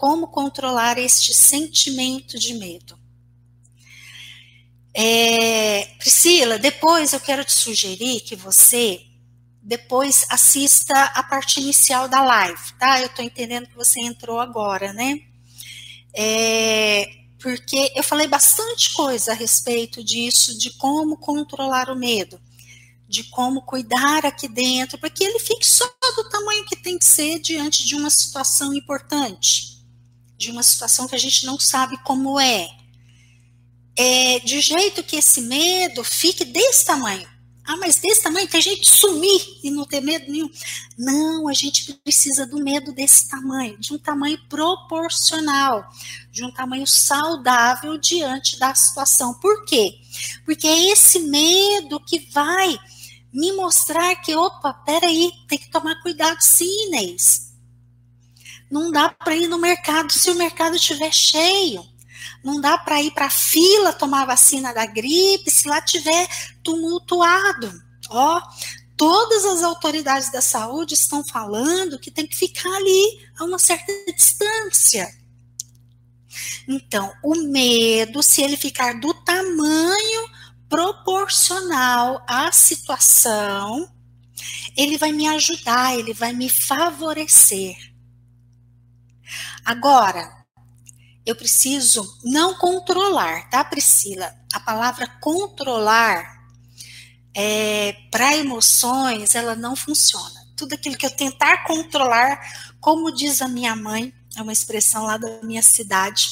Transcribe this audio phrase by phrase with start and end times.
[0.00, 2.98] como controlar este sentimento de medo.
[4.94, 9.02] É, Priscila, depois eu quero te sugerir que você
[9.62, 12.98] depois assista a parte inicial da live, tá?
[12.98, 15.20] Eu tô entendendo que você entrou agora, né?
[16.16, 17.06] É,
[17.38, 22.40] porque eu falei bastante coisa a respeito disso, de como controlar o medo,
[23.06, 25.84] de como cuidar aqui dentro, para que ele fique só
[26.16, 29.78] do tamanho que tem que ser diante de uma situação importante,
[30.40, 32.70] de uma situação que a gente não sabe como é
[33.94, 37.28] é, de jeito que esse medo fique desse tamanho.
[37.66, 40.50] Ah, mas desse tamanho tem gente sumir e não ter medo nenhum.
[40.96, 45.86] Não, a gente precisa do medo desse tamanho, de um tamanho proporcional,
[46.32, 49.34] de um tamanho saudável diante da situação.
[49.34, 49.92] Por quê?
[50.46, 52.78] Porque é esse medo que vai
[53.30, 57.49] me mostrar que, opa, peraí, tem que tomar cuidado sim, Inês.
[58.70, 61.84] Não dá para ir no mercado se o mercado estiver cheio.
[62.44, 66.28] Não dá para ir para a fila tomar vacina da gripe se lá tiver
[66.62, 67.72] tumultuado.
[68.08, 68.40] Ó,
[68.96, 73.92] todas as autoridades da saúde estão falando que tem que ficar ali a uma certa
[74.14, 75.12] distância.
[76.68, 80.30] Então, o medo, se ele ficar do tamanho
[80.68, 83.90] proporcional à situação,
[84.76, 87.76] ele vai me ajudar, ele vai me favorecer.
[89.64, 90.40] Agora,
[91.24, 94.34] eu preciso não controlar, tá, Priscila?
[94.52, 96.40] A palavra controlar
[97.34, 100.40] é, para emoções, ela não funciona.
[100.56, 102.40] Tudo aquilo que eu tentar controlar,
[102.80, 106.24] como diz a minha mãe, é uma expressão lá da minha cidade,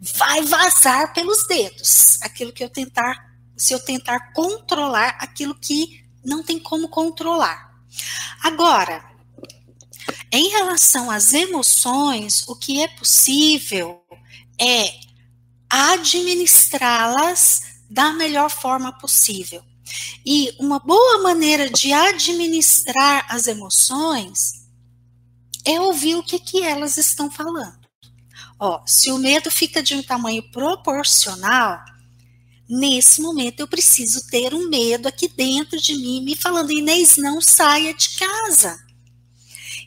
[0.00, 2.20] vai vazar pelos dedos.
[2.22, 7.72] Aquilo que eu tentar, se eu tentar controlar aquilo que não tem como controlar.
[8.42, 9.13] Agora,
[10.34, 14.02] em relação às emoções, o que é possível
[14.60, 14.92] é
[15.70, 19.62] administrá-las da melhor forma possível.
[20.26, 24.64] E uma boa maneira de administrar as emoções
[25.64, 27.84] é ouvir o que, que elas estão falando.
[28.58, 31.78] Ó, se o medo fica de um tamanho proporcional,
[32.68, 37.40] nesse momento eu preciso ter um medo aqui dentro de mim me falando, Inês, não
[37.40, 38.84] saia de casa.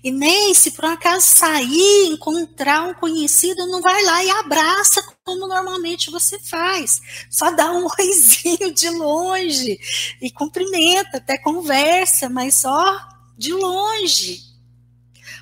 [0.04, 5.04] E nem se por um acaso sair, encontrar um conhecido, não vai lá e abraça
[5.24, 7.02] como normalmente você faz.
[7.30, 9.80] Só dá um oizinho de longe
[10.22, 13.00] e cumprimenta, até conversa, mas só
[13.38, 14.42] de longe.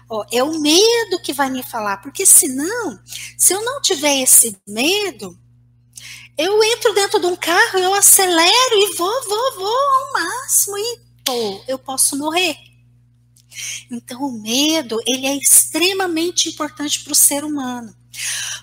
[0.10, 3.00] Ó, é o medo que vai me falar, porque senão,
[3.38, 5.38] se eu não tiver esse medo,
[6.38, 11.00] eu entro dentro de um carro, eu acelero e vou, vou, vou ao máximo e
[11.24, 12.56] pô, eu posso morrer.
[13.92, 17.96] Então, o medo, ele é extremamente importante para o ser humano.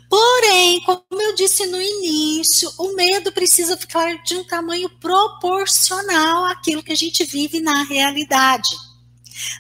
[0.09, 6.83] Porém, como eu disse no início, o medo precisa ficar de um tamanho proporcional àquilo
[6.83, 8.69] que a gente vive na realidade.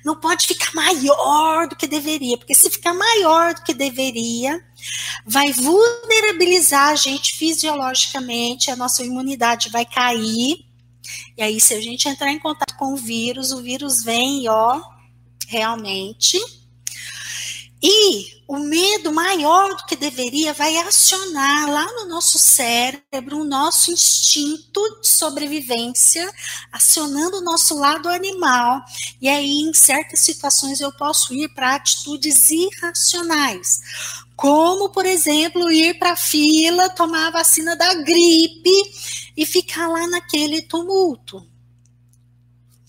[0.05, 4.63] Não pode ficar maior do que deveria, porque se ficar maior do que deveria,
[5.25, 10.67] vai vulnerabilizar a gente fisiologicamente, a nossa imunidade vai cair.
[11.37, 14.81] E aí, se a gente entrar em contato com o vírus, o vírus vem, ó,
[15.53, 16.39] realmente.
[17.83, 23.91] E o medo maior do que deveria vai acionar lá no nosso cérebro o nosso
[23.91, 26.33] instinto de sobrevivência,
[26.71, 28.85] acionando o nosso lado animal.
[29.21, 33.81] E aí, em certas situações, eu posso ir para atitudes irracionais,
[34.37, 38.71] como, por exemplo, ir para a fila, tomar a vacina da gripe
[39.37, 41.45] e ficar lá naquele tumulto.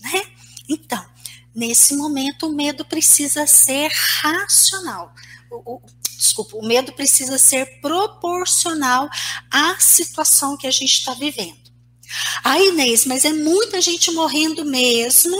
[0.00, 0.22] Né?
[0.68, 1.13] Então,
[1.54, 5.14] Nesse momento, o medo precisa ser racional.
[5.50, 5.82] O, o,
[6.16, 9.08] desculpa, o medo precisa ser proporcional
[9.50, 11.64] à situação que a gente está vivendo.
[12.42, 15.36] Ah, Inês, mas é muita gente morrendo mesmo,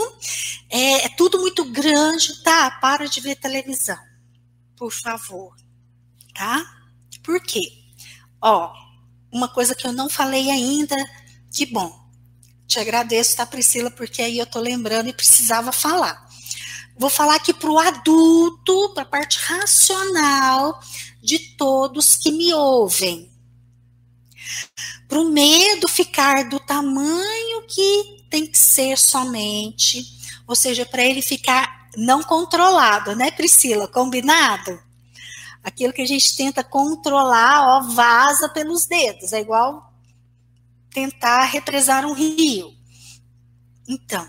[0.69, 2.71] é, é tudo muito grande, tá?
[2.71, 3.97] Para de ver televisão,
[4.75, 5.55] por favor,
[6.33, 6.65] tá?
[7.23, 7.71] Por quê?
[8.41, 8.73] Ó,
[9.31, 10.95] uma coisa que eu não falei ainda,
[11.51, 12.04] que bom,
[12.67, 16.25] te agradeço, tá, Priscila, porque aí eu tô lembrando e precisava falar.
[16.97, 20.79] Vou falar aqui para o adulto, para a parte racional
[21.21, 23.31] de todos que me ouvem.
[25.07, 30.03] Para o medo ficar do tamanho que tem que ser somente,
[30.47, 33.87] ou seja, para ele ficar não controlado, né, Priscila?
[33.87, 34.79] Combinado?
[35.63, 39.33] Aquilo que a gente tenta controlar, ó, vaza pelos dedos.
[39.33, 39.94] É igual
[40.95, 42.73] tentar represar um rio.
[43.85, 44.27] Então,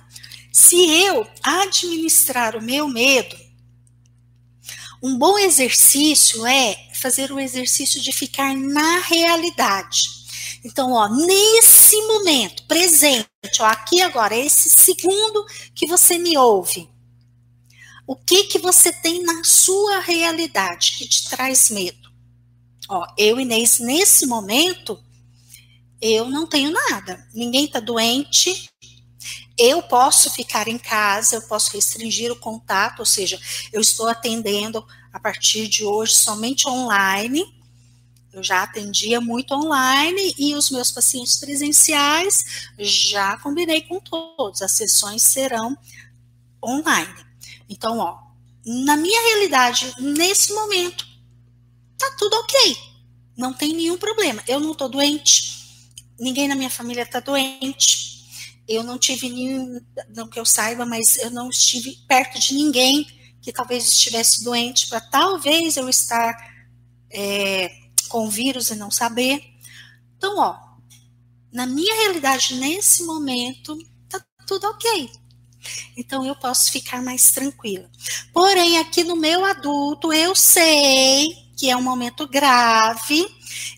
[0.53, 3.37] se eu administrar o meu medo,
[5.01, 10.01] um bom exercício é fazer o exercício de ficar na realidade.
[10.65, 13.29] Então, ó, nesse momento presente,
[13.61, 16.91] ó, aqui agora, esse segundo que você me ouve,
[18.09, 22.11] o que que você tem na sua realidade que te traz medo?
[22.89, 25.01] Ó, eu, Inês, nesse momento,
[26.01, 27.27] eu não tenho nada.
[27.33, 28.71] Ninguém está doente.
[29.59, 33.41] Eu posso ficar em casa, eu posso restringir o contato, ou seja,
[33.73, 37.43] eu estou atendendo a partir de hoje somente online.
[38.33, 44.61] Eu já atendia muito online e os meus pacientes presenciais já combinei com todos.
[44.61, 45.75] As sessões serão
[46.63, 47.25] online.
[47.67, 48.19] Então, ó,
[48.67, 51.07] na minha realidade, nesse momento,
[51.97, 52.77] tá tudo ok.
[53.37, 54.43] Não tem nenhum problema.
[54.47, 55.56] Eu não tô doente,
[56.19, 58.17] ninguém na minha família tá doente.
[58.69, 59.81] Eu não tive nenhum,
[60.15, 63.07] não que eu saiba, mas eu não estive perto de ninguém
[63.41, 66.37] que talvez estivesse doente para talvez eu estar
[67.11, 67.71] é,
[68.09, 69.41] com vírus e não saber.
[70.17, 70.59] Então, ó,
[71.53, 73.79] na minha realidade nesse momento,
[74.09, 75.11] tá tudo ok.
[75.97, 77.89] Então eu posso ficar mais tranquila.
[78.33, 83.27] Porém, aqui no meu adulto, eu sei que é um momento grave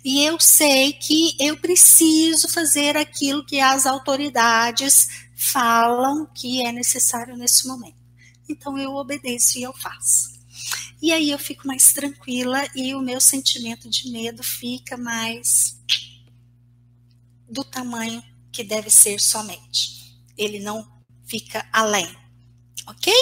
[0.05, 7.37] e eu sei que eu preciso fazer aquilo que as autoridades falam que é necessário
[7.37, 7.97] nesse momento.
[8.49, 10.37] Então eu obedeço e eu faço.
[11.01, 15.81] E aí eu fico mais tranquila e o meu sentimento de medo fica mais
[17.49, 20.19] do tamanho que deve ser somente.
[20.37, 20.85] Ele não
[21.27, 22.09] fica além.
[22.87, 23.13] Ok?